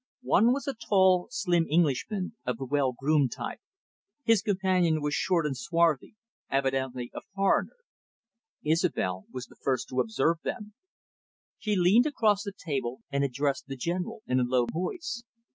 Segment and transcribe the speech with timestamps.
[0.23, 3.59] One was a tall, slim Englishman of the well groomed type.
[4.23, 6.15] His companion was short and swarthy,
[6.49, 7.75] evidently a foreigner.
[8.65, 10.73] Isobel was the first to observe them.
[11.59, 15.21] She leaned across the table, and addressed the General in a low voice.